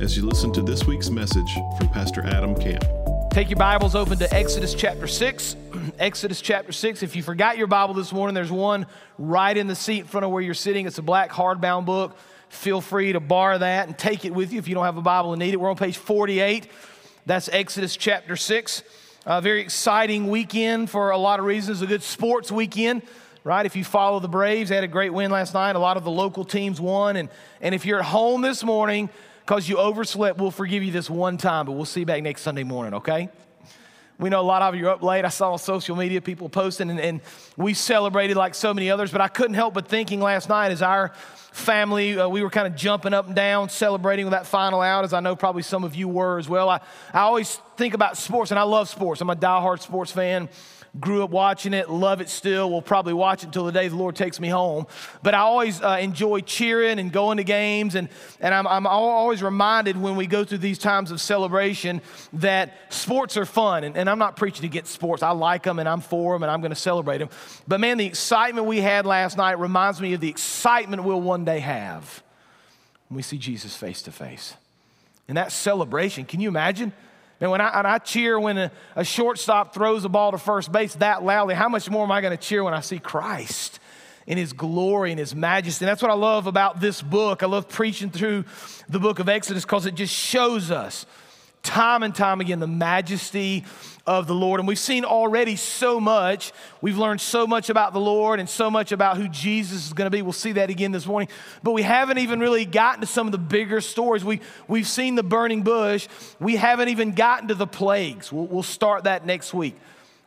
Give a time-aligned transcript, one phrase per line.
[0.00, 2.84] as you listen to this week's message from Pastor Adam Camp.
[3.32, 5.56] Take your Bibles open to Exodus chapter 6.
[5.98, 7.02] Exodus chapter 6.
[7.02, 8.86] If you forgot your Bible this morning, there's one
[9.18, 10.86] right in the seat in front of where you're sitting.
[10.86, 12.16] It's a black hardbound book.
[12.48, 15.02] Feel free to borrow that and take it with you if you don't have a
[15.02, 15.56] Bible and need it.
[15.56, 16.68] We're on page 48.
[17.26, 18.84] That's Exodus chapter 6.
[19.26, 21.82] A very exciting weekend for a lot of reasons.
[21.82, 23.02] A good sports weekend,
[23.42, 23.66] right?
[23.66, 25.74] If you follow the Braves, they had a great win last night.
[25.74, 27.16] A lot of the local teams won.
[27.16, 27.28] And,
[27.60, 29.10] and if you're at home this morning
[29.48, 32.42] because you overslept, we'll forgive you this one time, but we'll see you back next
[32.42, 33.30] Sunday morning, okay?
[34.18, 35.24] We know a lot of you are up late.
[35.24, 37.22] I saw on social media people posting, and, and,
[37.56, 39.10] we celebrated like so many others.
[39.10, 41.14] But I couldn't help but thinking last night as our
[41.52, 45.04] family, uh, we were kind of jumping up and down, celebrating with that final out,
[45.04, 46.68] as I know probably some of you were as well.
[46.68, 46.80] I,
[47.14, 49.22] I always think about sports, and I love sports.
[49.22, 50.50] I'm a diehard sports fan
[51.00, 52.70] grew up watching it, love it still.
[52.70, 54.86] We'll probably watch it until the day the Lord takes me home.
[55.22, 58.08] But I always uh, enjoy cheering and going to games, and,
[58.40, 62.00] and I'm, I'm always reminded when we go through these times of celebration
[62.34, 63.84] that sports are fun.
[63.84, 66.50] And, and I'm not preaching against sports, I like them and I'm for them and
[66.50, 67.28] I'm going to celebrate them.
[67.66, 71.44] But man, the excitement we had last night reminds me of the excitement we'll one
[71.44, 72.22] day have
[73.08, 74.54] when we see Jesus face to face.
[75.28, 76.92] And that celebration, can you imagine?
[77.40, 80.72] And when I, and I cheer when a, a shortstop throws a ball to first
[80.72, 83.78] base that loudly, how much more am I going to cheer when I see Christ
[84.26, 85.84] in his glory and his majesty?
[85.84, 87.42] And that's what I love about this book.
[87.42, 88.44] I love preaching through
[88.88, 91.06] the book of Exodus because it just shows us
[91.68, 93.64] time and time again the majesty
[94.06, 94.58] of the Lord.
[94.58, 96.52] And we've seen already so much.
[96.80, 100.06] We've learned so much about the Lord and so much about who Jesus is going
[100.06, 100.22] to be.
[100.22, 101.28] We'll see that again this morning.
[101.62, 104.24] But we haven't even really gotten to some of the bigger stories.
[104.24, 106.08] We, we've seen the burning bush.
[106.40, 108.32] We haven't even gotten to the plagues.
[108.32, 109.76] We'll, we'll start that next week.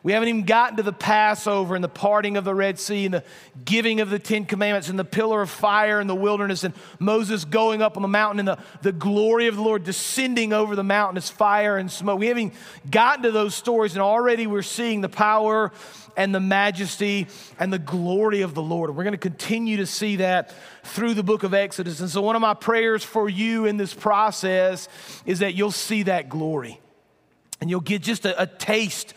[0.04, 3.14] We haven't even gotten to the Passover and the parting of the Red Sea and
[3.14, 3.24] the
[3.64, 7.44] giving of the Ten Commandments and the pillar of fire in the wilderness and Moses
[7.44, 10.82] going up on the mountain and the, the glory of the Lord descending over the
[10.82, 12.18] mountain as fire and smoke.
[12.18, 12.52] We haven't
[12.90, 15.70] gotten to those stories, and already we're seeing the power
[16.16, 17.28] and the majesty
[17.60, 18.90] and the glory of the Lord.
[18.90, 20.52] And we're going to continue to see that
[20.82, 22.00] through the book of Exodus.
[22.00, 24.88] And so, one of my prayers for you in this process
[25.26, 26.80] is that you'll see that glory
[27.60, 29.14] and you'll get just a, a taste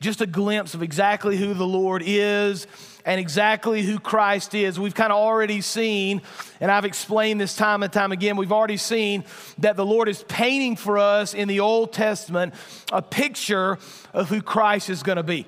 [0.00, 2.66] just a glimpse of exactly who the Lord is
[3.04, 4.78] and exactly who Christ is.
[4.78, 6.22] We've kind of already seen,
[6.60, 9.24] and I've explained this time and time again, we've already seen
[9.58, 12.54] that the Lord is painting for us in the Old Testament
[12.92, 13.78] a picture
[14.12, 15.46] of who Christ is going to be.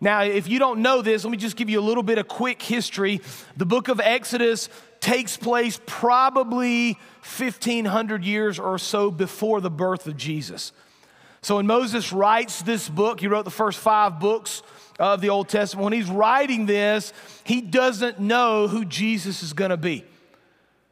[0.00, 2.28] Now, if you don't know this, let me just give you a little bit of
[2.28, 3.20] quick history.
[3.56, 4.68] The book of Exodus
[5.00, 10.72] takes place probably 1500 years or so before the birth of Jesus.
[11.44, 14.62] So when Moses writes this book, he wrote the first five books
[14.98, 15.84] of the Old Testament.
[15.84, 17.12] When he's writing this,
[17.44, 20.06] he doesn't know who Jesus is going to be.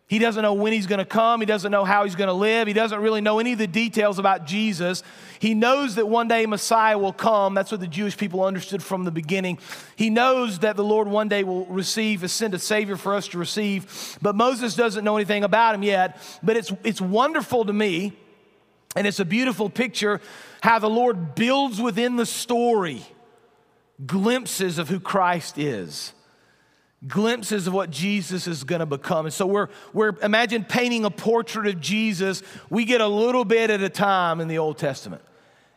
[0.09, 1.41] He doesn't know when he's going to come.
[1.41, 2.67] He doesn't know how he's going to live.
[2.67, 5.03] He doesn't really know any of the details about Jesus.
[5.39, 7.55] He knows that one day Messiah will come.
[7.55, 9.59] That's what the Jewish people understood from the beginning.
[9.97, 13.27] He knows that the Lord one day will receive, and send a Savior for us
[13.29, 14.19] to receive.
[14.21, 16.21] But Moses doesn't know anything about him yet.
[16.43, 18.13] But it's, it's wonderful to me
[18.95, 20.21] and it's a beautiful picture
[20.63, 23.03] how the Lord builds within the story
[24.07, 26.13] glimpses of who Christ is,
[27.07, 29.27] glimpses of what Jesus is going to become.
[29.27, 32.43] And so we're, we're, imagine painting a portrait of Jesus.
[32.71, 35.23] We get a little bit at a time in the Old Testament.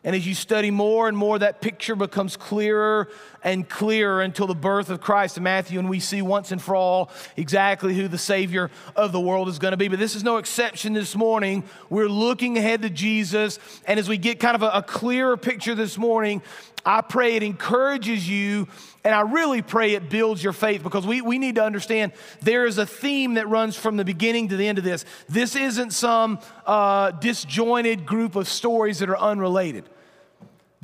[0.06, 3.08] And as you study more and more, that picture becomes clearer
[3.42, 6.76] and clearer until the birth of Christ in Matthew, and we see once and for
[6.76, 9.88] all exactly who the Savior of the world is going to be.
[9.88, 11.64] But this is no exception this morning.
[11.90, 15.74] We're looking ahead to Jesus, and as we get kind of a, a clearer picture
[15.74, 16.40] this morning,
[16.84, 18.68] I pray it encourages you,
[19.02, 22.12] and I really pray it builds your faith because we, we need to understand
[22.42, 25.04] there is a theme that runs from the beginning to the end of this.
[25.28, 29.88] This isn't some uh, disjointed group of stories that are unrelated.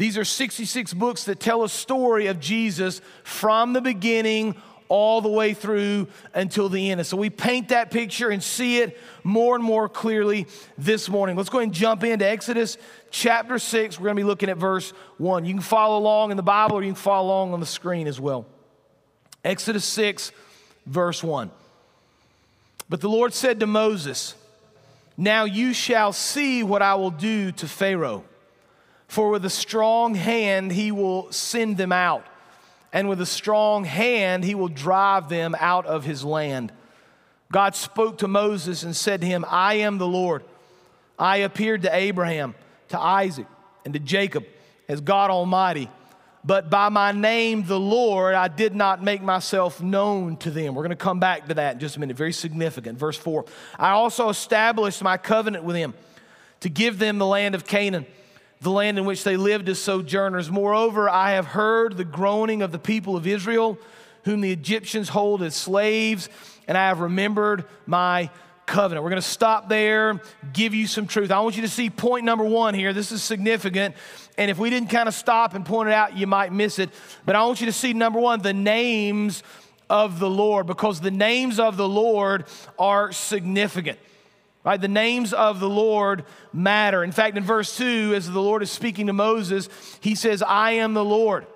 [0.03, 4.57] These are 66 books that tell a story of Jesus from the beginning
[4.89, 6.99] all the way through until the end.
[6.99, 11.37] And so we paint that picture and see it more and more clearly this morning.
[11.37, 12.79] Let's go ahead and jump into Exodus
[13.13, 14.01] chapter 6.
[14.01, 15.45] We're going to be looking at verse 1.
[15.45, 18.09] You can follow along in the Bible or you can follow along on the screen
[18.09, 18.45] as well.
[19.45, 20.33] Exodus 6,
[20.85, 21.49] verse 1.
[22.89, 24.35] But the Lord said to Moses,
[25.17, 28.25] Now you shall see what I will do to Pharaoh.
[29.13, 32.25] For with a strong hand he will send them out,
[32.95, 36.73] and with a strong hand he will drive them out of his land.
[37.53, 40.45] God spoke to Moses and said to him, I am the Lord.
[41.19, 42.55] I appeared to Abraham,
[42.89, 43.45] to Isaac,
[43.85, 44.47] and to Jacob
[44.89, 45.91] as God Almighty.
[46.43, 50.75] But by my name, the Lord, I did not make myself known to them.
[50.75, 52.17] We're going to come back to that in just a minute.
[52.17, 52.99] Very significant.
[52.99, 53.45] Verse 4
[53.79, 55.93] I also established my covenant with them
[56.61, 58.07] to give them the land of Canaan
[58.63, 60.51] the land in which they lived as sojourners.
[60.51, 63.79] Moreover, I have heard the groaning of the people of Israel,
[64.25, 66.29] whom the Egyptians hold as slaves,
[66.69, 68.31] and I have remembered my
[68.67, 69.03] covenant.
[69.03, 70.21] We're going to stop there,
[70.53, 71.33] give you some truth.
[71.33, 72.93] I want you to see point number one here.
[72.93, 73.97] This is significant.
[74.39, 76.91] And if we didn't kind of stop and point it out, you might miss it.
[77.27, 79.43] But I want you to see number one, the names
[79.91, 82.47] of the Lord, because the names of the Lord
[82.79, 83.99] are significant.
[84.65, 84.81] Right?
[84.81, 87.03] The names of the Lord matter.
[87.03, 89.69] In fact, in verse 2, as the Lord is speaking to Moses,
[90.01, 91.47] he says, I am the Lord.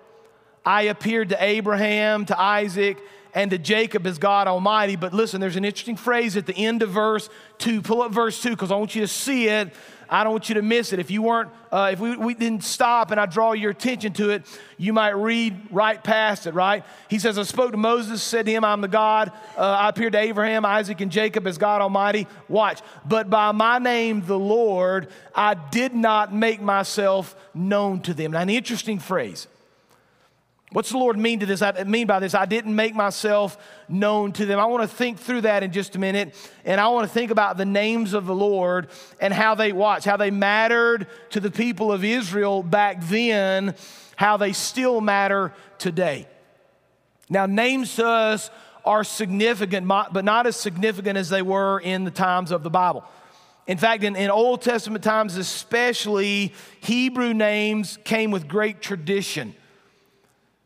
[0.64, 2.98] I appeared to Abraham, to Isaac,
[3.32, 4.96] and to Jacob as God Almighty.
[4.96, 7.82] But listen, there's an interesting phrase at the end of verse 2.
[7.82, 9.72] Pull up verse 2 because I want you to see it
[10.08, 10.98] I don't want you to miss it.
[10.98, 14.30] If you weren't, uh, if we, we didn't stop and I draw your attention to
[14.30, 14.44] it,
[14.76, 16.84] you might read right past it, right?
[17.08, 19.32] He says, I spoke to Moses, said to him, I'm the God.
[19.56, 22.26] Uh, I appeared to Abraham, Isaac, and Jacob as God Almighty.
[22.48, 22.80] Watch.
[23.04, 28.32] But by my name, the Lord, I did not make myself known to them.
[28.32, 29.46] Now, an interesting phrase.
[30.76, 31.62] What's the Lord mean to this?
[31.62, 33.56] I mean by this, I didn't make myself
[33.88, 34.58] known to them.
[34.58, 36.34] I want to think through that in just a minute,
[36.66, 38.88] and I want to think about the names of the Lord
[39.18, 43.74] and how they watch, how they mattered to the people of Israel back then,
[44.16, 46.28] how they still matter today.
[47.30, 48.50] Now, names to us
[48.84, 53.02] are significant, but not as significant as they were in the times of the Bible.
[53.66, 59.54] In fact, in, in Old Testament times, especially, Hebrew names came with great tradition.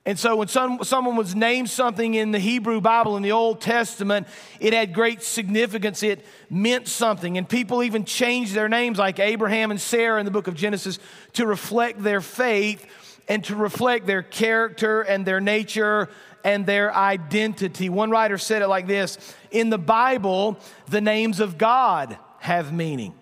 [0.06, 3.60] And so when some, someone was named something in the Hebrew Bible in the Old
[3.60, 4.26] Testament,
[4.58, 6.02] it had great significance.
[6.02, 7.36] It meant something.
[7.36, 10.98] And people even changed their names, like Abraham and Sarah in the book of Genesis,
[11.34, 12.86] to reflect their faith
[13.28, 16.08] and to reflect their character and their nature
[16.44, 17.90] and their identity.
[17.90, 19.18] One writer said it like this
[19.50, 20.58] In the Bible,
[20.88, 23.14] the names of God have meaning.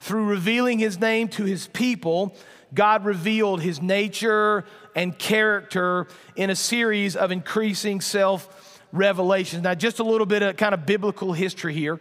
[0.00, 2.34] Through revealing his name to his people,
[2.74, 4.64] God revealed his nature
[4.94, 9.62] and character in a series of increasing self revelations.
[9.62, 12.00] Now, just a little bit of kind of biblical history here.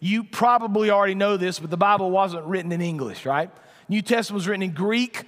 [0.00, 3.50] You probably already know this, but the Bible wasn't written in English, right?
[3.88, 5.24] New Testament was written in Greek.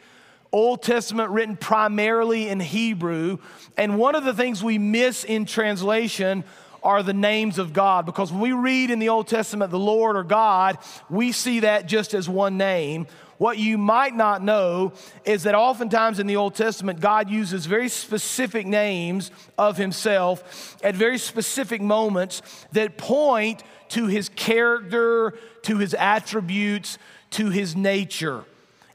[0.52, 3.38] Old Testament written primarily in Hebrew.
[3.76, 6.44] And one of the things we miss in translation
[6.82, 8.06] are the names of God.
[8.06, 11.86] Because when we read in the Old Testament the Lord or God, we see that
[11.86, 13.06] just as one name.
[13.38, 14.92] What you might not know
[15.24, 20.94] is that oftentimes in the Old Testament, God uses very specific names of Himself at
[20.94, 22.42] very specific moments
[22.72, 26.98] that point to His character, to His attributes,
[27.30, 28.44] to His nature.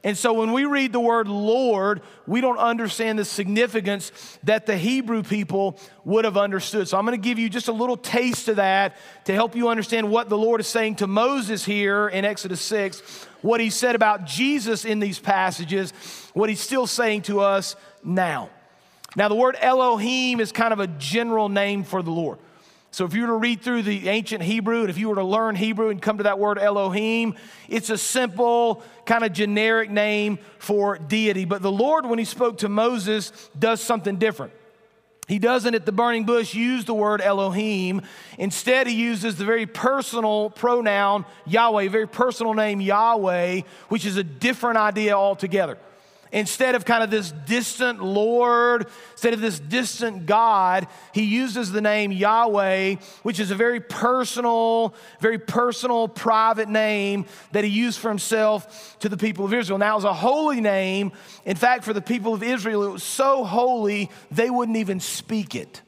[0.02, 4.76] And so when we read the word Lord, we don't understand the significance that the
[4.76, 6.88] Hebrew people would have understood.
[6.88, 9.68] So I'm going to give you just a little taste of that to help you
[9.68, 13.00] understand what the Lord is saying to Moses here in Exodus 6,
[13.42, 15.92] what he said about Jesus in these passages,
[16.32, 18.48] what he's still saying to us now.
[19.16, 22.38] Now, the word Elohim is kind of a general name for the Lord.
[22.92, 25.24] So, if you were to read through the ancient Hebrew and if you were to
[25.24, 27.36] learn Hebrew and come to that word Elohim,
[27.68, 31.44] it's a simple, kind of generic name for deity.
[31.44, 34.52] But the Lord, when He spoke to Moses, does something different.
[35.30, 38.02] He doesn't at the burning bush use the word Elohim.
[38.36, 44.24] Instead, he uses the very personal pronoun Yahweh, very personal name Yahweh, which is a
[44.24, 45.78] different idea altogether.
[46.32, 51.80] Instead of kind of this distant Lord, instead of this distant God, he uses the
[51.80, 58.08] name Yahweh, which is a very personal, very personal, private name that he used for
[58.08, 59.78] himself to the people of Israel.
[59.78, 61.10] Now, it was a holy name.
[61.44, 65.56] In fact, for the people of Israel, it was so holy, they wouldn't even speak
[65.56, 65.82] it.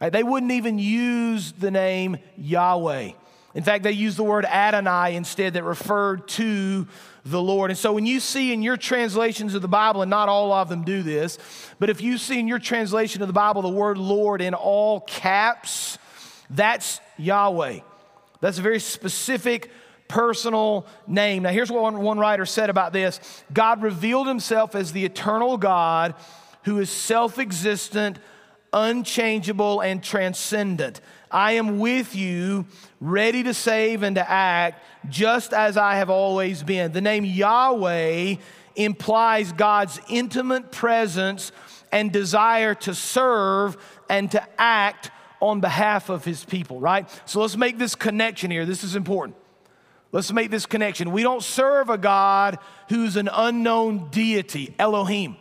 [0.00, 0.10] Right?
[0.10, 3.12] They wouldn't even use the name Yahweh.
[3.54, 6.86] In fact, they used the word Adonai instead that referred to
[7.24, 7.70] the Lord.
[7.70, 10.68] And so when you see in your translations of the Bible, and not all of
[10.68, 11.38] them do this,
[11.78, 15.00] but if you see in your translation of the Bible the word Lord in all
[15.00, 15.98] caps,
[16.48, 17.80] that's Yahweh.
[18.40, 19.70] That's a very specific
[20.08, 21.44] personal name.
[21.44, 23.20] Now, here's what one, one writer said about this
[23.52, 26.14] God revealed himself as the eternal God
[26.64, 28.18] who is self existent,
[28.72, 31.00] unchangeable, and transcendent.
[31.30, 32.66] I am with you,
[33.00, 36.92] ready to save and to act, just as I have always been.
[36.92, 38.36] The name Yahweh
[38.76, 41.52] implies God's intimate presence
[41.92, 43.76] and desire to serve
[44.08, 45.10] and to act
[45.40, 47.08] on behalf of his people, right?
[47.24, 48.66] So let's make this connection here.
[48.66, 49.36] This is important.
[50.12, 51.12] Let's make this connection.
[51.12, 52.58] We don't serve a God
[52.88, 55.36] who's an unknown deity, Elohim.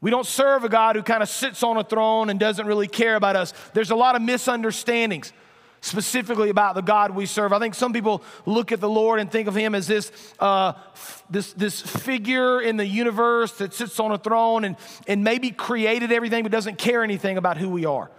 [0.00, 2.86] We don't serve a God who kind of sits on a throne and doesn't really
[2.86, 3.52] care about us.
[3.74, 5.32] There's a lot of misunderstandings
[5.80, 7.52] specifically about the God we serve.
[7.52, 10.72] I think some people look at the Lord and think of him as this, uh,
[10.92, 14.76] f- this, this figure in the universe that sits on a throne and,
[15.06, 18.10] and maybe created everything but doesn't care anything about who we are.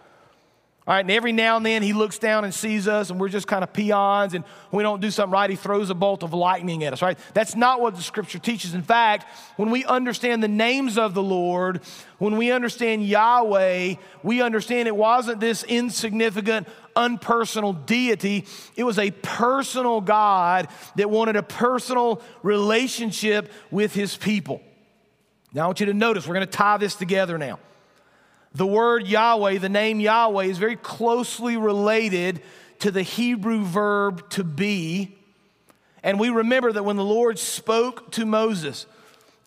[0.89, 3.29] All right, and every now and then he looks down and sees us, and we're
[3.29, 6.33] just kind of peons, and we don't do something right, he throws a bolt of
[6.33, 7.19] lightning at us, right?
[7.35, 8.73] That's not what the scripture teaches.
[8.73, 11.81] In fact, when we understand the names of the Lord,
[12.17, 19.11] when we understand Yahweh, we understand it wasn't this insignificant, unpersonal deity, it was a
[19.11, 24.59] personal God that wanted a personal relationship with his people.
[25.53, 27.59] Now, I want you to notice, we're going to tie this together now.
[28.53, 32.41] The word Yahweh, the name Yahweh, is very closely related
[32.79, 35.15] to the Hebrew verb to be.
[36.01, 38.85] And we remember that when the Lord spoke to Moses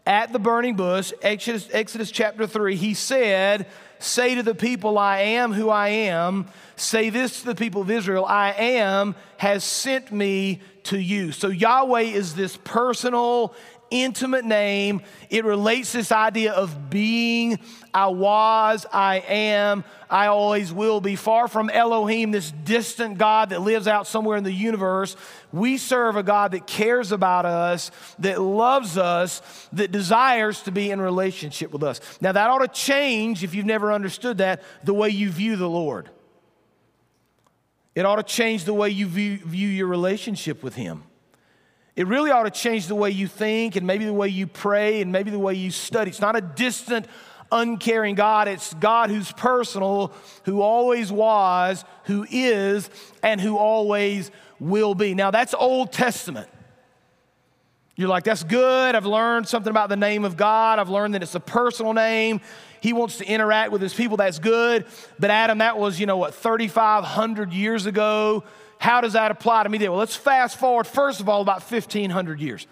[0.06, 3.66] at the burning bush, Exodus, Exodus chapter 3, he said,
[3.98, 6.46] Say to the people, I am who I am.
[6.76, 11.32] Say this to the people of Israel, I am has sent me to you.
[11.32, 13.54] So Yahweh is this personal,
[13.92, 15.02] intimate name.
[15.30, 17.58] It relates this idea of being,
[17.92, 21.14] I was, I am, I always will be.
[21.14, 25.14] Far from Elohim, this distant God that lives out somewhere in the universe,
[25.52, 30.90] we serve a God that cares about us, that loves us, that desires to be
[30.90, 32.00] in relationship with us.
[32.20, 35.68] Now, that ought to change, if you've never understood that, the way you view the
[35.68, 36.08] Lord.
[37.94, 41.04] It ought to change the way you view, view your relationship with Him.
[41.94, 45.02] It really ought to change the way you think and maybe the way you pray
[45.02, 46.10] and maybe the way you study.
[46.10, 47.06] It's not a distant,
[47.50, 48.48] uncaring God.
[48.48, 50.12] It's God who's personal,
[50.44, 52.88] who always was, who is,
[53.22, 55.14] and who always will be.
[55.14, 56.48] Now, that's Old Testament.
[57.94, 58.94] You're like, that's good.
[58.94, 60.78] I've learned something about the name of God.
[60.78, 62.40] I've learned that it's a personal name.
[62.80, 64.16] He wants to interact with his people.
[64.16, 64.86] That's good.
[65.18, 68.44] But Adam, that was, you know, what, 3,500 years ago.
[68.82, 69.88] How does that apply to me today?
[69.90, 72.66] Well, let's fast forward, first of all, about 1,500 years.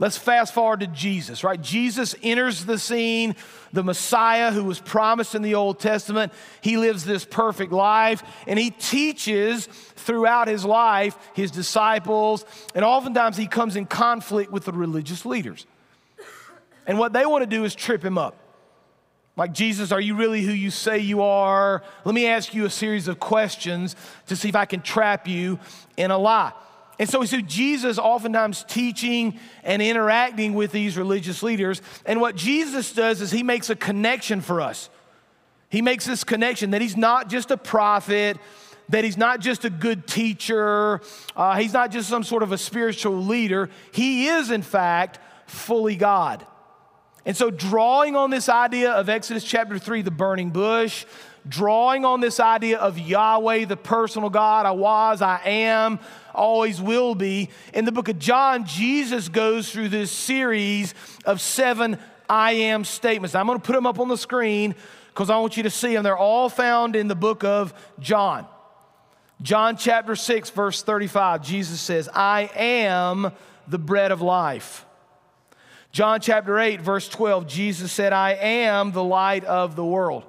[0.00, 1.62] Let's fast forward to Jesus, right?
[1.62, 3.36] Jesus enters the scene,
[3.72, 6.32] the Messiah who was promised in the Old Testament.
[6.60, 13.36] He lives this perfect life and he teaches throughout his life his disciples, and oftentimes
[13.36, 15.66] he comes in conflict with the religious leaders.
[16.84, 18.47] And what they want to do is trip him up.
[19.38, 21.84] Like, Jesus, are you really who you say you are?
[22.04, 23.94] Let me ask you a series of questions
[24.26, 25.60] to see if I can trap you
[25.96, 26.52] in a lie.
[26.98, 31.80] And so we see Jesus oftentimes teaching and interacting with these religious leaders.
[32.04, 34.90] And what Jesus does is he makes a connection for us.
[35.68, 38.38] He makes this connection that he's not just a prophet,
[38.88, 41.00] that he's not just a good teacher,
[41.36, 43.70] uh, he's not just some sort of a spiritual leader.
[43.92, 46.44] He is, in fact, fully God.
[47.28, 51.04] And so, drawing on this idea of Exodus chapter 3, the burning bush,
[51.46, 56.00] drawing on this idea of Yahweh, the personal God, I was, I am,
[56.34, 60.94] always will be, in the book of John, Jesus goes through this series
[61.26, 61.98] of seven
[62.30, 63.34] I am statements.
[63.34, 64.74] I'm going to put them up on the screen
[65.08, 66.04] because I want you to see them.
[66.04, 68.46] They're all found in the book of John.
[69.42, 73.32] John chapter 6, verse 35, Jesus says, I am
[73.66, 74.86] the bread of life.
[75.90, 80.24] John chapter 8, verse 12, Jesus said, I am the light of the world.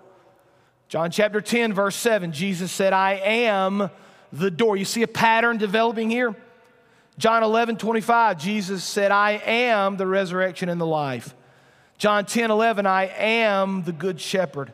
[0.87, 3.89] John chapter 10, verse 7, Jesus said, I am
[4.31, 4.77] the door.
[4.77, 6.35] You see a pattern developing here?
[7.17, 11.35] John 11, 25, Jesus said, I am the resurrection and the life.
[11.97, 14.71] John 10, 11, I am the good shepherd.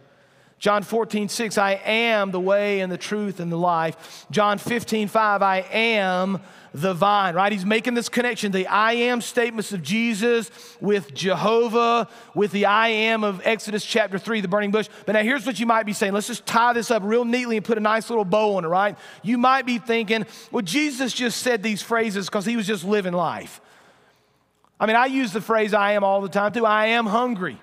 [0.58, 4.26] John 14, 6, I am the way and the truth and the life.
[4.32, 6.40] John 15, 5, I am
[6.74, 7.52] the vine, right?
[7.52, 10.50] He's making this connection, the I am statements of Jesus
[10.82, 14.90] with Jehovah, with the I am of Exodus chapter 3, the burning bush.
[15.06, 16.14] But now here's what you might be saying.
[16.14, 18.70] Let's just tie this up real neatly and put a nice little bow on it,
[18.70, 18.98] right?
[19.24, 23.14] You might be thinking, well, Jesus just said these phrases because he was just living
[23.14, 23.62] life.
[24.80, 26.66] I mean, I use the phrase I am all the time too.
[26.66, 27.60] I am hungry.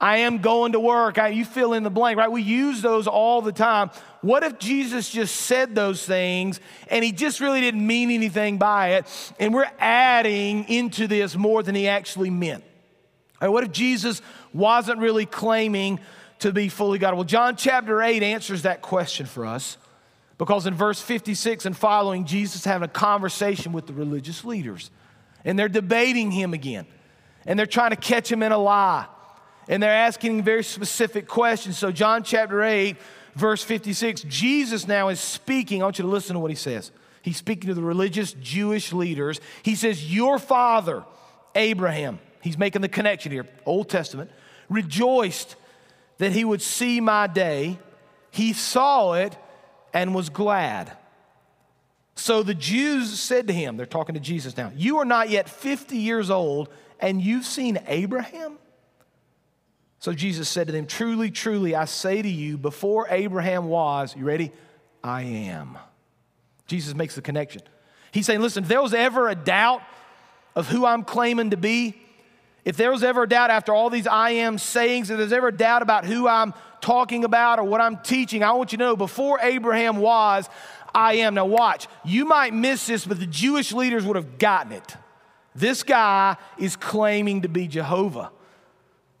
[0.00, 1.18] I am going to work.
[1.18, 2.30] I, you fill in the blank, right?
[2.30, 3.90] We use those all the time.
[4.20, 8.94] What if Jesus just said those things and he just really didn't mean anything by
[8.94, 12.64] it, and we're adding into this more than he actually meant?
[13.40, 14.22] Right, what if Jesus
[14.52, 16.00] wasn't really claiming
[16.40, 17.14] to be fully God?
[17.14, 19.78] Well, John chapter 8 answers that question for us.
[20.36, 24.90] Because in verse 56 and following, Jesus having a conversation with the religious leaders.
[25.44, 26.86] And they're debating him again.
[27.46, 29.06] And they're trying to catch him in a lie.
[29.68, 31.78] And they're asking very specific questions.
[31.78, 32.96] So, John chapter 8,
[33.34, 35.82] verse 56, Jesus now is speaking.
[35.82, 36.90] I want you to listen to what he says.
[37.22, 39.40] He's speaking to the religious Jewish leaders.
[39.62, 41.04] He says, Your father,
[41.54, 44.30] Abraham, he's making the connection here, Old Testament,
[44.68, 45.56] rejoiced
[46.18, 47.78] that he would see my day.
[48.30, 49.36] He saw it
[49.92, 50.92] and was glad.
[52.16, 55.48] So the Jews said to him, they're talking to Jesus now, You are not yet
[55.48, 56.68] 50 years old,
[57.00, 58.58] and you've seen Abraham?
[60.04, 64.26] So Jesus said to them, Truly, truly, I say to you, before Abraham was, you
[64.26, 64.52] ready?
[65.02, 65.78] I am.
[66.66, 67.62] Jesus makes the connection.
[68.12, 69.80] He's saying, Listen, if there was ever a doubt
[70.54, 71.94] of who I'm claiming to be,
[72.66, 75.48] if there was ever a doubt after all these I am sayings, if there's ever
[75.48, 78.84] a doubt about who I'm talking about or what I'm teaching, I want you to
[78.84, 80.50] know before Abraham was,
[80.94, 81.32] I am.
[81.32, 84.96] Now, watch, you might miss this, but the Jewish leaders would have gotten it.
[85.54, 88.32] This guy is claiming to be Jehovah.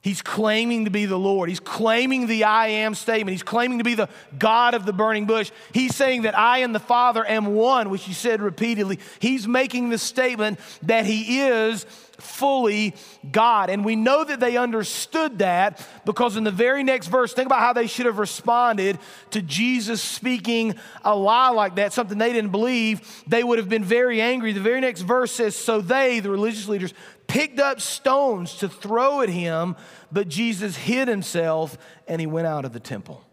[0.04, 1.48] He's claiming to be the Lord.
[1.48, 3.32] He's claiming the I am statement.
[3.32, 5.50] He's claiming to be the God of the burning bush.
[5.72, 8.98] He's saying that I and the Father am one, which he said repeatedly.
[9.18, 11.86] He's making the statement that he is
[12.24, 12.94] fully
[13.30, 13.70] God.
[13.70, 17.60] And we know that they understood that because in the very next verse, think about
[17.60, 18.98] how they should have responded
[19.30, 23.22] to Jesus speaking a lie like that, something they didn't believe.
[23.26, 24.52] They would have been very angry.
[24.52, 26.94] The very next verse says, So they, the religious leaders,
[27.26, 29.76] picked up stones to throw at him,
[30.12, 33.24] but Jesus hid himself and he went out of the temple.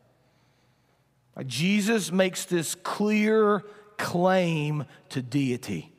[1.45, 3.63] Jesus makes this clear
[3.97, 5.91] claim to deity.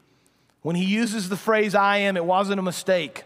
[0.63, 3.25] When he uses the phrase I am, it wasn't a mistake,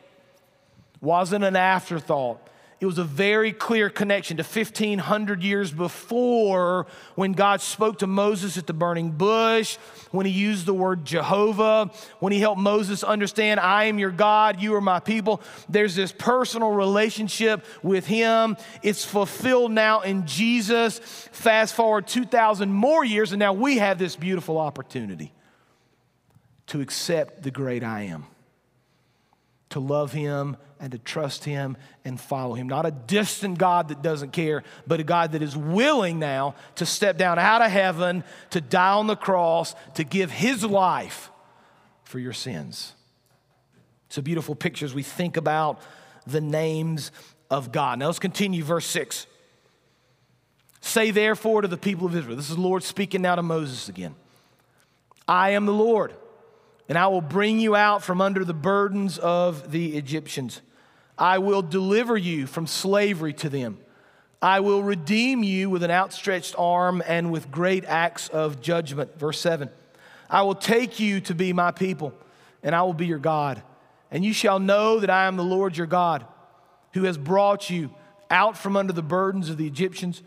[1.00, 2.40] wasn't an afterthought.
[2.78, 8.58] It was a very clear connection to 1500 years before when God spoke to Moses
[8.58, 9.78] at the burning bush,
[10.10, 14.60] when he used the word Jehovah, when he helped Moses understand, I am your God,
[14.60, 15.40] you are my people.
[15.70, 18.58] There's this personal relationship with him.
[18.82, 20.98] It's fulfilled now in Jesus.
[21.32, 25.32] Fast forward 2,000 more years, and now we have this beautiful opportunity
[26.68, 28.26] to accept the great I am,
[29.70, 32.68] to love him and to trust him and follow him.
[32.68, 36.86] Not a distant God that doesn't care, but a God that is willing now to
[36.86, 41.30] step down out of heaven, to die on the cross, to give his life
[42.04, 42.94] for your sins.
[44.06, 45.80] It's a beautiful picture as we think about
[46.26, 47.10] the names
[47.50, 47.98] of God.
[47.98, 49.26] Now let's continue, verse 6.
[50.80, 53.88] Say therefore to the people of Israel, this is the Lord speaking now to Moses
[53.88, 54.14] again.
[55.26, 56.14] I am the Lord
[56.88, 60.60] and I will bring you out from under the burdens of the Egyptians.
[61.18, 63.78] I will deliver you from slavery to them.
[64.40, 69.18] I will redeem you with an outstretched arm and with great acts of judgment.
[69.18, 69.70] Verse 7
[70.28, 72.12] I will take you to be my people,
[72.62, 73.62] and I will be your God.
[74.10, 76.24] And you shall know that I am the Lord your God,
[76.92, 77.90] who has brought you
[78.30, 80.22] out from under the burdens of the Egyptians.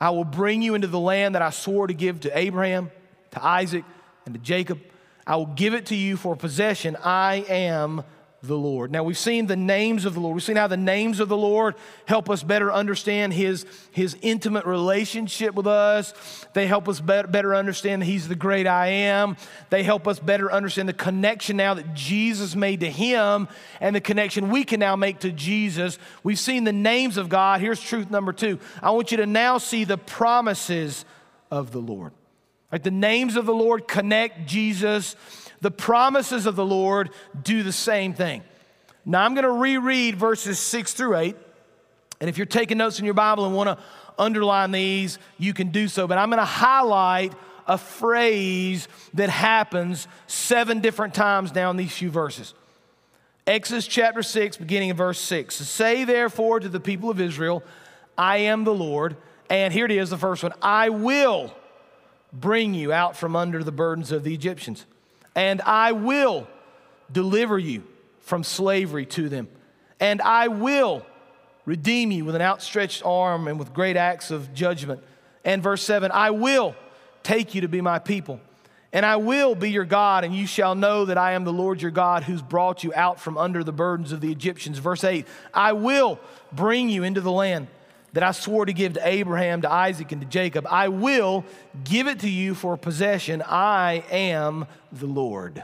[0.00, 2.90] I will bring you into the land that I swore to give to Abraham,
[3.32, 3.84] to Isaac,
[4.24, 4.80] and to Jacob
[5.28, 6.96] I will give it to you for possession.
[7.04, 8.02] I am
[8.42, 8.92] the Lord.
[8.92, 10.34] Now, we've seen the names of the Lord.
[10.34, 11.74] We've seen how the names of the Lord
[12.06, 16.46] help us better understand His, his intimate relationship with us.
[16.54, 19.36] They help us better, better understand that He's the great I am.
[19.70, 23.48] They help us better understand the connection now that Jesus made to Him
[23.80, 25.98] and the connection we can now make to Jesus.
[26.22, 27.60] We've seen the names of God.
[27.60, 31.04] Here's truth number two I want you to now see the promises
[31.50, 32.12] of the Lord.
[32.70, 35.16] The names of the Lord connect Jesus.
[35.60, 37.10] The promises of the Lord
[37.42, 38.42] do the same thing.
[39.04, 41.36] Now I'm going to reread verses six through eight.
[42.20, 43.84] And if you're taking notes in your Bible and want to
[44.18, 46.06] underline these, you can do so.
[46.06, 47.32] But I'm going to highlight
[47.66, 52.54] a phrase that happens seven different times now in these few verses.
[53.46, 55.54] Exodus chapter 6, beginning in verse 6.
[55.54, 57.62] Say therefore to the people of Israel,
[58.16, 59.16] I am the Lord.
[59.48, 61.54] And here it is, the first one I will
[62.32, 64.86] bring you out from under the burdens of the Egyptians.
[65.34, 66.48] And I will
[67.10, 67.84] deliver you
[68.20, 69.48] from slavery to them.
[70.00, 71.04] And I will
[71.64, 75.02] redeem you with an outstretched arm and with great acts of judgment.
[75.44, 76.74] And verse 7 I will
[77.22, 78.40] take you to be my people.
[78.90, 81.82] And I will be your God, and you shall know that I am the Lord
[81.82, 84.78] your God who's brought you out from under the burdens of the Egyptians.
[84.78, 86.18] Verse 8 I will
[86.52, 87.68] bring you into the land
[88.18, 90.66] that I swore to give to Abraham, to Isaac, and to Jacob.
[90.68, 91.44] I will
[91.84, 93.44] give it to you for possession.
[93.46, 95.62] I am the Lord.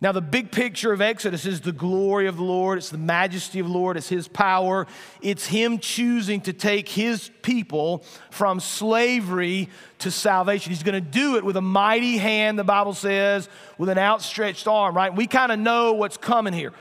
[0.00, 3.60] Now, the big picture of Exodus is the glory of the Lord, it's the majesty
[3.60, 4.86] of the Lord, it's His power,
[5.20, 9.68] it's Him choosing to take His people from slavery
[9.98, 10.72] to salvation.
[10.72, 14.96] He's gonna do it with a mighty hand, the Bible says, with an outstretched arm,
[14.96, 15.14] right?
[15.14, 16.72] We kind of know what's coming here.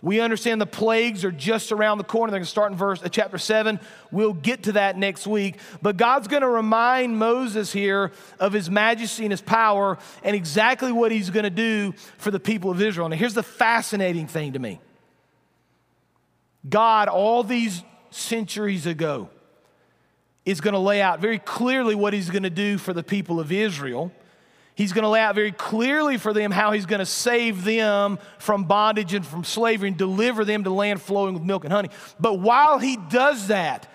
[0.00, 2.30] We understand the plagues are just around the corner.
[2.30, 3.80] They're going to start in verse uh, chapter 7.
[4.12, 5.58] We'll get to that next week.
[5.82, 10.92] But God's going to remind Moses here of his majesty and his power and exactly
[10.92, 13.08] what he's going to do for the people of Israel.
[13.08, 14.80] Now, here's the fascinating thing to me
[16.68, 19.28] God, all these centuries ago,
[20.44, 23.40] is going to lay out very clearly what he's going to do for the people
[23.40, 24.12] of Israel.
[24.78, 28.16] He's going to lay out very clearly for them how he's going to save them
[28.38, 31.90] from bondage and from slavery and deliver them to land flowing with milk and honey.
[32.20, 33.88] But while he does that,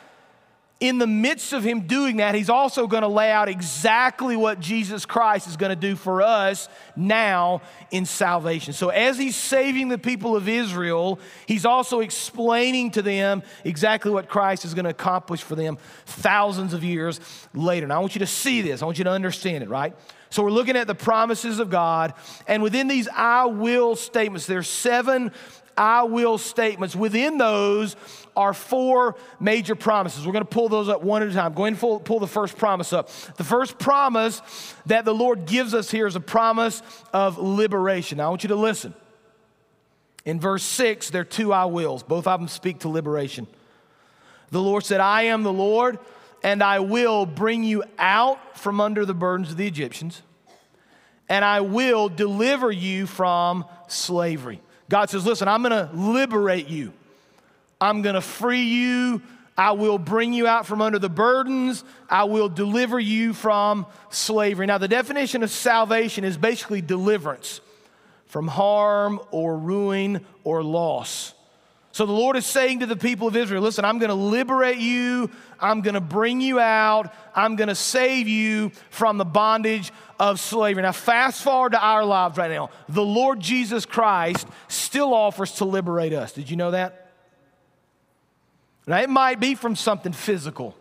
[0.82, 4.60] in the midst of him doing that, he's also going to lay out exactly what
[4.60, 6.68] Jesus Christ is going to do for us
[6.98, 8.74] now in salvation.
[8.74, 14.28] So, as he's saving the people of Israel, he's also explaining to them exactly what
[14.28, 17.22] Christ is going to accomplish for them thousands of years
[17.54, 17.86] later.
[17.86, 19.94] And I want you to see this, I want you to understand it, right?
[20.34, 22.16] So we're looking at the promises of God.
[22.48, 25.32] And within these I will statements, there's seven
[25.78, 26.96] I will statements.
[26.96, 27.96] Within those
[28.36, 30.26] are four major promises.
[30.26, 31.54] We're going to pull those up one at a time.
[31.54, 33.10] Go ahead and pull, pull, the first promise up.
[33.36, 34.42] The first promise
[34.88, 36.82] that the Lord gives us here is a promise
[37.14, 38.18] of liberation.
[38.18, 38.96] Now, I want you to listen.
[40.26, 42.02] In verse 6, there are two I wills.
[42.02, 43.46] Both of them speak to liberation.
[44.50, 46.00] The Lord said, I am the Lord
[46.44, 50.22] and I will bring you out from under the burdens of the Egyptians,
[51.30, 54.62] and I will deliver you from slavery.
[54.90, 56.94] God says, Listen, I'm gonna liberate you,
[57.80, 59.22] I'm gonna free you.
[59.56, 61.84] I will bring you out from under the burdens.
[62.10, 64.66] I will deliver you from slavery.
[64.66, 67.62] Now, the definition of salvation is basically deliverance
[68.26, 71.33] from harm or ruin or loss.
[71.94, 74.80] So the Lord is saying to the people of Israel, listen, I'm going to liberate
[74.80, 75.30] you.
[75.60, 77.14] I'm going to bring you out.
[77.36, 80.82] I'm going to save you from the bondage of slavery.
[80.82, 82.72] Now, fast forward to our lives right now.
[82.90, 86.32] The Lord Jesus Christ still offers to liberate us.
[86.32, 87.12] Did you know that?
[88.88, 90.76] Now, it might be from something physical.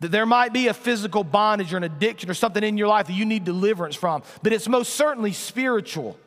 [0.00, 3.08] That there might be a physical bondage or an addiction or something in your life
[3.08, 6.18] that you need deliverance from, but it's most certainly spiritual.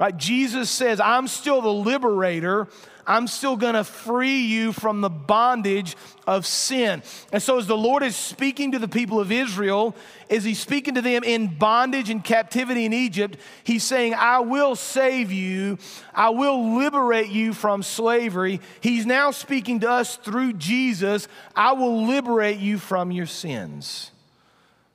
[0.00, 0.16] Right?
[0.16, 2.68] Jesus says, I'm still the liberator.
[3.06, 5.94] I'm still going to free you from the bondage
[6.26, 7.02] of sin.
[7.32, 9.94] And so, as the Lord is speaking to the people of Israel,
[10.30, 14.74] as He's speaking to them in bondage and captivity in Egypt, He's saying, I will
[14.74, 15.76] save you,
[16.14, 18.60] I will liberate you from slavery.
[18.80, 24.12] He's now speaking to us through Jesus, I will liberate you from your sins.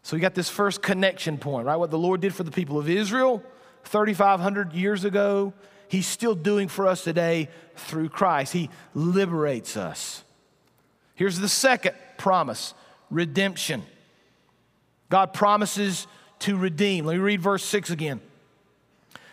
[0.01, 1.75] So, we got this first connection point, right?
[1.75, 3.43] What the Lord did for the people of Israel
[3.85, 5.53] 3,500 years ago,
[5.87, 8.53] He's still doing for us today through Christ.
[8.53, 10.23] He liberates us.
[11.13, 12.73] Here's the second promise
[13.09, 13.83] redemption.
[15.09, 16.07] God promises
[16.39, 17.05] to redeem.
[17.05, 18.19] Let me read verse 6 again.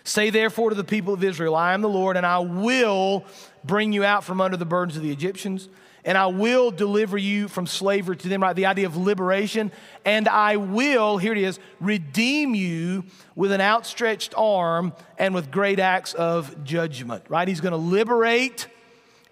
[0.05, 3.25] Say therefore to the people of Israel, I am the Lord, and I will
[3.65, 5.69] bring you out from under the burdens of the Egyptians
[6.05, 8.57] and I will deliver you from slavery to them, right?
[8.57, 9.71] The idea of liberation.
[10.05, 13.05] And I will, here it is, redeem you
[13.37, 17.47] with an outstretched arm and with great acts of judgment, right?
[17.47, 18.67] He's going to liberate,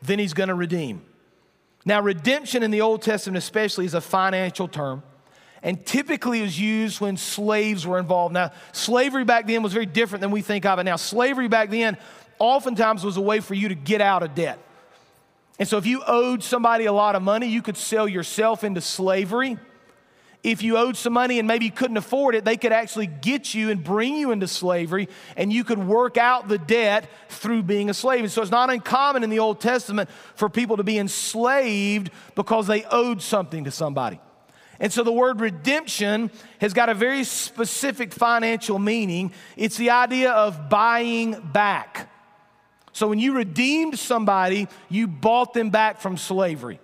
[0.01, 1.03] then he's going to redeem.
[1.85, 5.03] Now, redemption in the Old Testament, especially, is a financial term
[5.63, 8.33] and typically is used when slaves were involved.
[8.33, 10.97] Now, slavery back then was very different than we think of it now.
[10.97, 11.99] Slavery back then
[12.39, 14.59] oftentimes was a way for you to get out of debt.
[15.61, 18.81] And so, if you owed somebody a lot of money, you could sell yourself into
[18.81, 19.59] slavery.
[20.43, 23.53] If you owed some money and maybe you couldn't afford it, they could actually get
[23.53, 27.91] you and bring you into slavery, and you could work out the debt through being
[27.91, 28.21] a slave.
[28.21, 32.67] And so, it's not uncommon in the Old Testament for people to be enslaved because
[32.67, 34.19] they owed something to somebody.
[34.83, 39.35] And so the word redemption has got a very specific financial meaning.
[39.59, 42.09] It's the idea of buying back.
[42.93, 46.81] So when you redeemed somebody, you bought them back from slavery.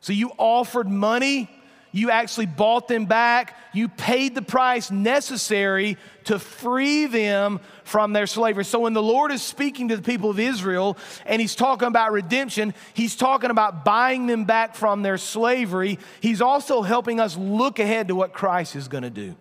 [0.00, 1.50] So you offered money,
[1.92, 8.26] you actually bought them back, you paid the price necessary to free them from their
[8.26, 8.64] slavery.
[8.64, 12.12] So when the Lord is speaking to the people of Israel and he's talking about
[12.12, 15.98] redemption, he's talking about buying them back from their slavery.
[16.20, 19.36] He's also helping us look ahead to what Christ is going to do.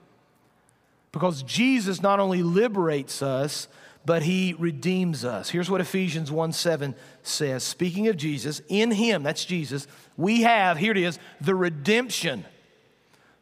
[1.11, 3.67] Because Jesus not only liberates us,
[4.07, 5.49] but he redeems us.
[5.49, 7.61] Here's what Ephesians 1 7 says.
[7.61, 12.45] Speaking of Jesus, in him, that's Jesus, we have, here it is, the redemption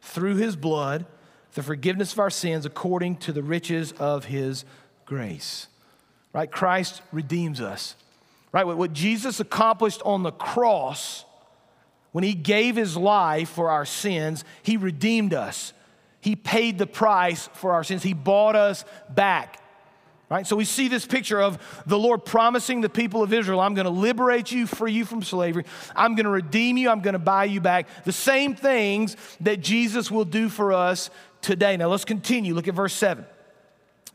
[0.02, 1.06] through his blood,
[1.54, 4.64] the forgiveness of our sins according to the riches of his
[5.04, 5.68] grace.
[6.32, 6.50] Right?
[6.50, 7.94] Christ redeems us.
[8.50, 8.64] Right?
[8.64, 11.24] What Jesus accomplished on the cross
[12.10, 15.72] when he gave his life for our sins, he redeemed us.
[16.20, 18.02] He paid the price for our sins.
[18.02, 19.62] He bought us back.
[20.28, 20.44] Right?
[20.44, 23.84] So we see this picture of the Lord promising the people of Israel, I'm going
[23.84, 25.64] to liberate you, free you from slavery.
[25.94, 26.90] I'm going to redeem you.
[26.90, 27.86] I'm going to buy you back.
[28.04, 31.10] The same things that Jesus will do for us
[31.42, 31.76] today.
[31.76, 32.54] Now let's continue.
[32.54, 33.24] Look at verse 7.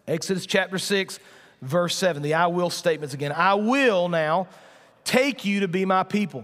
[0.05, 1.19] Exodus chapter 6,
[1.61, 2.21] verse 7.
[2.21, 3.31] The I will statements again.
[3.31, 4.47] I will now
[5.05, 6.43] take you to be my people.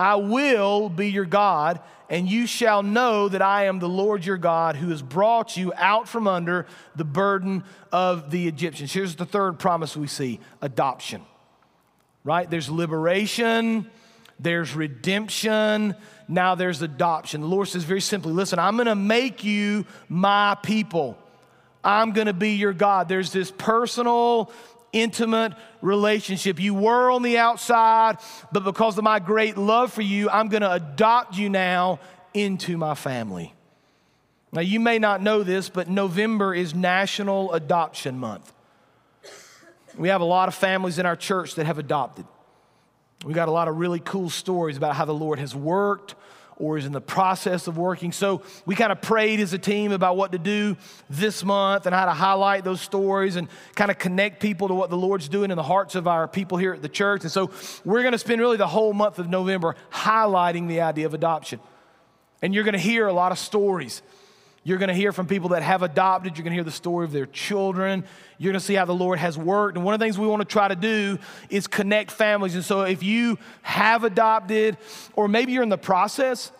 [0.00, 4.38] I will be your God and you shall know that I am the Lord your
[4.38, 8.94] God who has brought you out from under the burden of the Egyptians.
[8.94, 11.20] Here's the third promise we see adoption,
[12.24, 12.48] right?
[12.48, 13.90] There's liberation,
[14.38, 15.94] there's redemption,
[16.26, 17.42] now there's adoption.
[17.42, 21.18] The Lord says very simply listen, I'm gonna make you my people.
[21.84, 23.06] I'm gonna be your God.
[23.06, 24.50] There's this personal
[24.92, 26.60] intimate relationship.
[26.60, 28.18] You were on the outside,
[28.52, 32.00] but because of my great love for you, I'm going to adopt you now
[32.34, 33.54] into my family.
[34.52, 38.52] Now, you may not know this, but November is National Adoption Month.
[39.96, 42.26] We have a lot of families in our church that have adopted.
[43.24, 46.14] We got a lot of really cool stories about how the Lord has worked
[46.60, 48.12] or is in the process of working.
[48.12, 50.76] So we kind of prayed as a team about what to do
[51.08, 54.90] this month and how to highlight those stories and kind of connect people to what
[54.90, 57.22] the Lord's doing in the hearts of our people here at the church.
[57.22, 57.50] And so
[57.84, 61.60] we're going to spend really the whole month of November highlighting the idea of adoption.
[62.42, 64.02] And you're going to hear a lot of stories.
[64.62, 66.36] You're going to hear from people that have adopted.
[66.36, 68.04] You're going to hear the story of their children.
[68.36, 69.76] You're going to see how the Lord has worked.
[69.76, 71.18] And one of the things we want to try to do
[71.48, 72.54] is connect families.
[72.54, 74.76] And so if you have adopted,
[75.14, 76.52] or maybe you're in the process,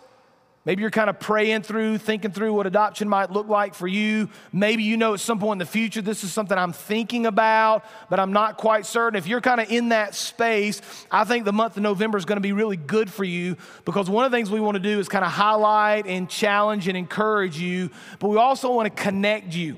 [0.63, 4.29] Maybe you're kind of praying through, thinking through what adoption might look like for you.
[4.53, 7.83] Maybe you know at some point in the future this is something I'm thinking about,
[8.11, 9.17] but I'm not quite certain.
[9.17, 12.37] If you're kind of in that space, I think the month of November is going
[12.37, 14.99] to be really good for you because one of the things we want to do
[14.99, 19.55] is kind of highlight and challenge and encourage you, but we also want to connect
[19.55, 19.77] you.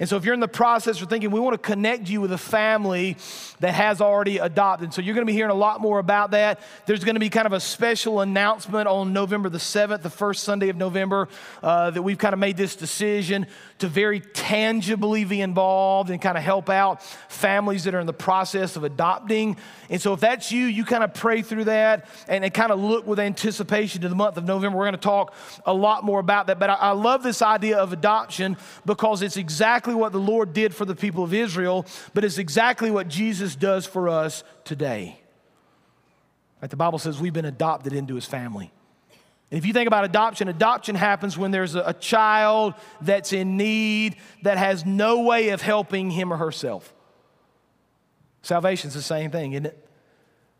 [0.00, 2.32] And so, if you're in the process of thinking, we want to connect you with
[2.32, 3.18] a family
[3.60, 4.94] that has already adopted.
[4.94, 6.60] So, you're going to be hearing a lot more about that.
[6.86, 10.42] There's going to be kind of a special announcement on November the 7th, the first
[10.42, 11.28] Sunday of November,
[11.62, 13.46] uh, that we've kind of made this decision
[13.80, 18.12] to very tangibly be involved and kind of help out families that are in the
[18.14, 19.58] process of adopting.
[19.90, 22.80] And so, if that's you, you kind of pray through that and, and kind of
[22.80, 24.78] look with anticipation to the month of November.
[24.78, 25.34] We're going to talk
[25.66, 26.58] a lot more about that.
[26.58, 30.74] But I, I love this idea of adoption because it's exactly what the Lord did
[30.74, 35.20] for the people of Israel, but it's exactly what Jesus does for us today.
[36.60, 38.70] Right, the Bible says we've been adopted into his family.
[39.50, 44.16] If you think about adoption, adoption happens when there's a, a child that's in need
[44.42, 46.94] that has no way of helping him or herself.
[48.42, 49.88] Salvation's the same thing, isn't it?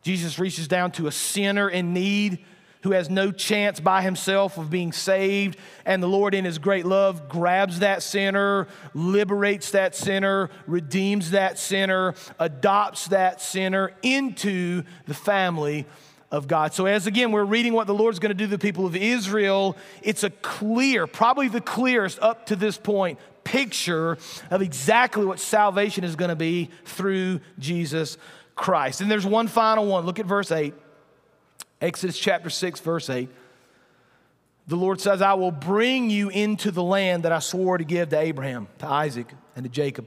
[0.02, 2.44] Jesus reaches down to a sinner in need
[2.82, 5.58] who has no chance by himself of being saved.
[5.84, 11.58] And the Lord, in his great love, grabs that sinner, liberates that sinner, redeems that
[11.58, 15.86] sinner, adopts that sinner into the family
[16.30, 16.72] of God.
[16.72, 18.94] So, as again, we're reading what the Lord's going to do to the people of
[18.94, 24.16] Israel, it's a clear, probably the clearest up to this point, picture
[24.50, 28.16] of exactly what salvation is going to be through Jesus
[28.54, 29.00] Christ.
[29.00, 30.06] And there's one final one.
[30.06, 30.72] Look at verse 8.
[31.80, 33.28] Exodus chapter 6, verse 8.
[34.66, 38.10] The Lord says, I will bring you into the land that I swore to give
[38.10, 40.06] to Abraham, to Isaac, and to Jacob.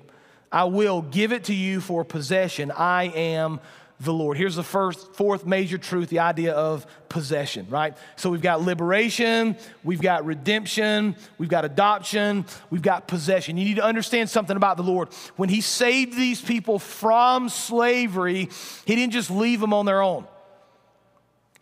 [0.51, 2.71] I will give it to you for possession.
[2.71, 3.59] I am
[3.99, 4.37] the Lord.
[4.37, 7.95] Here's the first, fourth major truth the idea of possession, right?
[8.15, 13.57] So we've got liberation, we've got redemption, we've got adoption, we've got possession.
[13.57, 15.09] You need to understand something about the Lord.
[15.35, 18.49] When He saved these people from slavery,
[18.85, 20.27] He didn't just leave them on their own.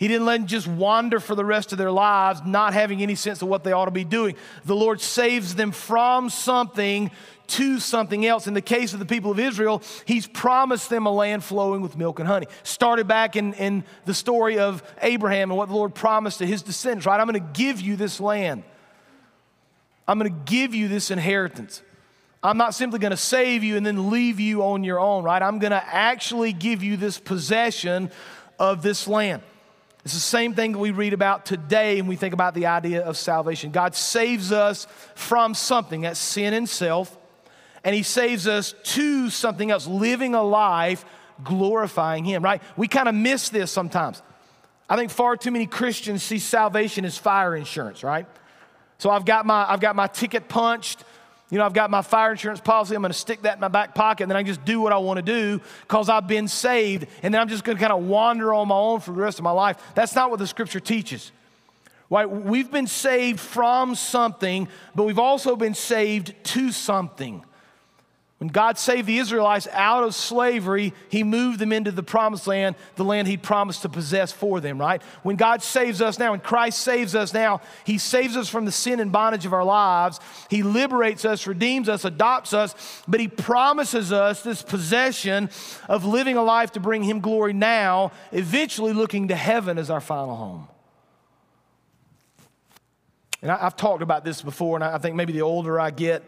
[0.01, 3.13] He didn't let them just wander for the rest of their lives, not having any
[3.13, 4.35] sense of what they ought to be doing.
[4.65, 7.11] The Lord saves them from something
[7.49, 8.47] to something else.
[8.47, 11.95] In the case of the people of Israel, He's promised them a land flowing with
[11.95, 12.47] milk and honey.
[12.63, 16.63] Started back in, in the story of Abraham and what the Lord promised to his
[16.63, 17.19] descendants, right?
[17.19, 18.63] I'm going to give you this land,
[20.07, 21.83] I'm going to give you this inheritance.
[22.41, 25.43] I'm not simply going to save you and then leave you on your own, right?
[25.43, 28.09] I'm going to actually give you this possession
[28.57, 29.43] of this land.
[30.03, 33.03] It's the same thing that we read about today when we think about the idea
[33.03, 33.71] of salvation.
[33.71, 37.15] God saves us from something that's sin and self,
[37.83, 41.05] and He saves us to something else, living a life
[41.43, 42.61] glorifying Him, right?
[42.75, 44.21] We kind of miss this sometimes.
[44.89, 48.25] I think far too many Christians see salvation as fire insurance, right?
[48.97, 51.03] So I've got my, I've got my ticket punched.
[51.51, 52.95] You know, I've got my fire insurance policy.
[52.95, 54.93] I'm going to stick that in my back pocket, and then I just do what
[54.93, 57.05] I want to do because I've been saved.
[57.21, 59.37] And then I'm just going to kind of wander on my own for the rest
[59.37, 59.77] of my life.
[59.93, 61.31] That's not what the scripture teaches.
[62.09, 62.29] Right?
[62.29, 67.43] We've been saved from something, but we've also been saved to something.
[68.41, 72.75] When God saved the Israelites out of slavery, He moved them into the promised land,
[72.95, 74.99] the land He promised to possess for them, right?
[75.21, 78.71] When God saves us now, when Christ saves us now, He saves us from the
[78.71, 80.19] sin and bondage of our lives.
[80.49, 85.51] He liberates us, redeems us, adopts us, but He promises us this possession
[85.87, 90.01] of living a life to bring Him glory now, eventually looking to heaven as our
[90.01, 90.67] final home.
[93.43, 96.23] And I, have talked about this before, and I think maybe the older I get,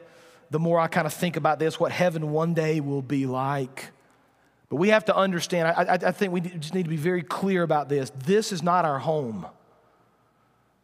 [0.53, 3.89] the more I kind of think about this, what heaven one day will be like.
[4.69, 7.23] But we have to understand, I, I, I think we just need to be very
[7.23, 8.11] clear about this.
[8.23, 9.47] This is not our home.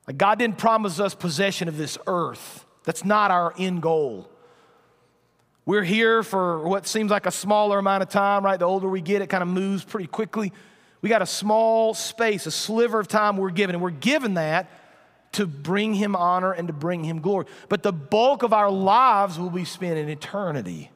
[0.08, 2.66] Like God didn't promise us possession of this earth.
[2.84, 4.28] That's not our end goal.
[5.68, 8.58] We're here for what seems like a smaller amount of time, right?
[8.58, 10.52] The older we get, it kind of moves pretty quickly.
[11.04, 14.68] We got a small space, a sliver of time we're given, and we're given that
[15.34, 17.46] to bring him honor and to bring him glory.
[17.68, 20.92] But the bulk of our lives will be spent in eternity.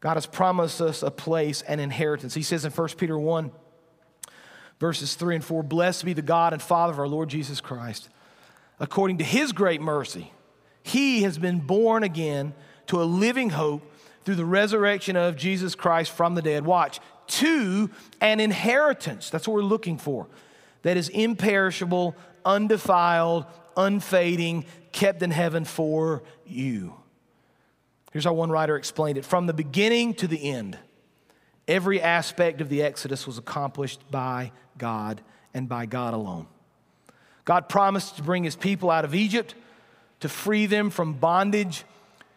[0.00, 2.34] God has promised us a place and inheritance.
[2.34, 3.50] He says in 1 Peter 1,
[4.78, 8.08] verses 3 and 4 Blessed be the God and Father of our Lord Jesus Christ.
[8.80, 10.32] According to his great mercy,
[10.82, 12.54] he has been born again
[12.86, 13.82] to a living hope
[14.24, 16.64] through the resurrection of Jesus Christ from the dead.
[16.64, 19.30] Watch, to an inheritance.
[19.30, 20.26] That's what we're looking for.
[20.82, 22.14] That is imperishable,
[22.48, 23.44] undefiled,
[23.76, 26.94] unfading, kept in heaven for you.
[28.12, 30.78] Here's how one writer explained it from the beginning to the end,
[31.68, 35.20] every aspect of the Exodus was accomplished by God
[35.52, 36.46] and by God alone.
[37.44, 39.54] God promised to bring his people out of Egypt,
[40.20, 41.84] to free them from bondage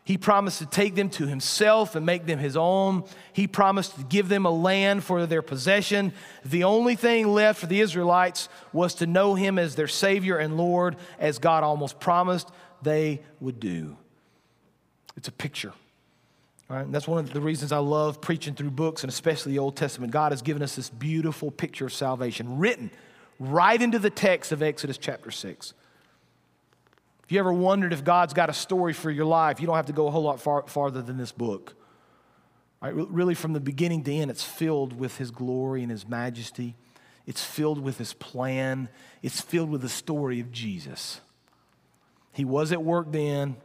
[0.03, 3.03] he promised to take them to himself and make them his own.
[3.33, 6.13] He promised to give them a land for their possession.
[6.43, 10.57] The only thing left for the Israelites was to know him as their Savior and
[10.57, 12.49] Lord, as God almost promised
[12.81, 13.95] they would do.
[15.15, 15.73] It's a picture.
[16.67, 16.85] Right?
[16.85, 19.75] And that's one of the reasons I love preaching through books, and especially the Old
[19.75, 20.11] Testament.
[20.11, 22.89] God has given us this beautiful picture of salvation written
[23.39, 25.73] right into the text of Exodus chapter 6.
[27.31, 29.93] You ever wondered if God's got a story for your life, you don't have to
[29.93, 31.75] go a whole lot far, farther than this book.
[32.81, 32.93] Right?
[32.93, 36.75] Really, from the beginning to end, it's filled with His glory and His majesty.
[37.25, 38.89] It's filled with His plan.
[39.21, 41.21] It's filled with the story of Jesus.
[42.33, 43.55] He was at work then,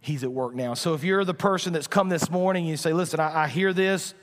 [0.00, 0.72] He's at work now.
[0.72, 3.48] So if you're the person that's come this morning and you say, Listen, I, I
[3.48, 4.14] hear this,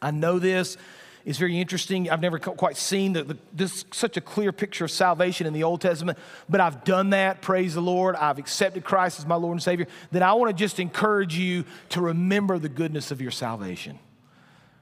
[0.00, 0.78] I know this,
[1.24, 2.10] is very interesting.
[2.10, 5.62] I've never quite seen the, the, this such a clear picture of salvation in the
[5.62, 7.42] Old Testament, but I've done that.
[7.42, 8.16] Praise the Lord.
[8.16, 9.86] I've accepted Christ as my Lord and Savior.
[10.10, 13.98] Then I want to just encourage you to remember the goodness of your salvation.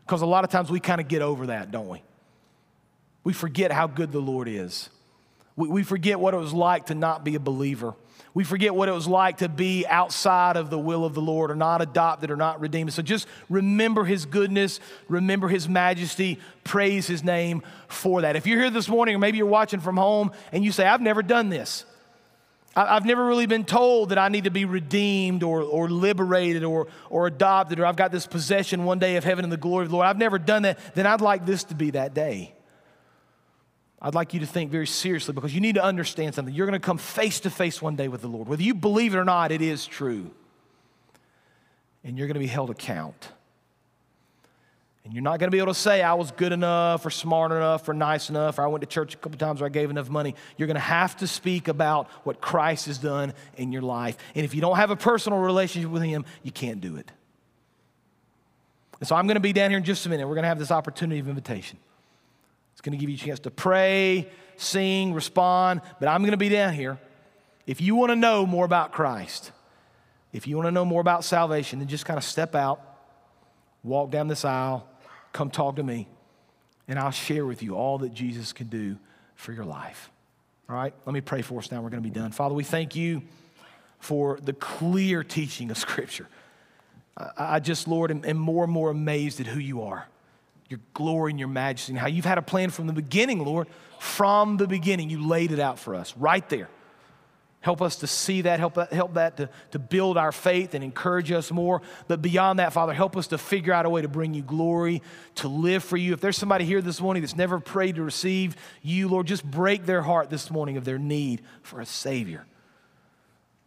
[0.07, 2.03] Because a lot of times we kind of get over that, don't we?
[3.23, 4.89] We forget how good the Lord is.
[5.57, 7.95] We, we forget what it was like to not be a believer.
[8.33, 11.51] We forget what it was like to be outside of the will of the Lord
[11.51, 12.93] or not adopted or not redeemed.
[12.93, 18.37] So just remember his goodness, remember his majesty, praise his name for that.
[18.37, 21.01] If you're here this morning or maybe you're watching from home and you say, I've
[21.01, 21.85] never done this.
[22.77, 26.87] I've never really been told that I need to be redeemed or, or liberated or,
[27.09, 29.91] or adopted or I've got this possession one day of heaven and the glory of
[29.91, 30.07] the Lord.
[30.07, 30.79] I've never done that.
[30.95, 32.55] Then I'd like this to be that day.
[34.03, 36.55] I'd like you to think very seriously because you need to understand something.
[36.55, 38.49] You're going to come face to face one day with the Lord.
[38.49, 40.31] Whether you believe it or not, it is true.
[42.03, 43.29] And you're going to be held account.
[45.05, 47.53] And you're not going to be able to say, I was good enough or smart
[47.53, 49.91] enough or nice enough or I went to church a couple times or I gave
[49.91, 50.35] enough money.
[50.57, 54.17] You're going to have to speak about what Christ has done in your life.
[54.35, 57.11] And if you don't have a personal relationship with Him, you can't do it.
[58.99, 60.27] And so I'm going to be down here in just a minute.
[60.27, 61.79] We're going to have this opportunity of invitation.
[62.81, 66.39] It's going to give you a chance to pray, sing, respond, but I'm going to
[66.39, 66.99] be down here.
[67.67, 69.53] If you want to know more about Christ,
[70.33, 72.81] if you want to know more about salvation, then just kind of step out,
[73.85, 74.89] walk down this aisle,
[75.35, 76.09] come talk to me,
[76.89, 78.97] and I'll share with you all that Jesus can do
[79.35, 80.11] for your life.
[80.67, 81.83] All right, let me pray for us now.
[81.83, 82.33] We're going to be done.
[82.33, 83.21] Father, we thank you
[83.99, 86.29] for the clear teaching of Scripture.
[87.37, 90.07] I just, Lord, am, more and more amazed at who you are
[90.71, 93.67] your glory and your majesty, and how you've had a plan from the beginning, Lord.
[93.99, 96.71] From the beginning, you laid it out for us right there.
[97.63, 100.83] Help us to see that, help that, help that to, to build our faith and
[100.83, 101.83] encourage us more.
[102.09, 105.03] But beyond that, Father, help us to figure out a way to bring you glory,
[105.35, 106.15] to live for you.
[106.15, 109.85] If there's somebody here this morning that's never prayed to receive you, Lord, just break
[109.85, 112.47] their heart this morning of their need for a Savior.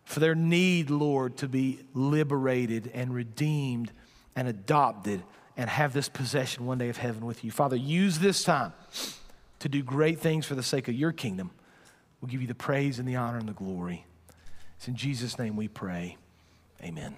[0.04, 3.91] for their need, Lord, to be liberated and redeemed
[4.36, 5.24] and adopted
[5.56, 7.51] and have this possession one day of heaven with you.
[7.51, 8.74] Father, use this time
[9.60, 11.51] to do great things for the sake of your kingdom.
[12.20, 14.06] We'll give you the praise and the honor and the glory.
[14.78, 16.18] It's in Jesus' name we pray.
[16.82, 17.16] Amen.